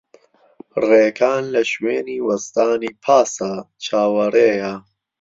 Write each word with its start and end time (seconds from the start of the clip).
ڕێکان 0.87 1.43
لە 1.53 1.61
شوێنی 1.71 2.23
وەستانی 2.27 2.93
پاسە، 3.03 3.53
چاوەڕێیە. 3.85 4.73